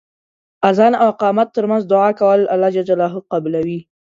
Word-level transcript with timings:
اذان 0.69 0.93
او 1.01 1.07
اقامت 1.13 1.47
تر 1.55 1.63
منځ 1.71 1.83
دعا 1.93 2.09
کول 2.19 2.39
الله 2.53 2.69
ج 2.75 2.79
قبلوی. 3.33 3.79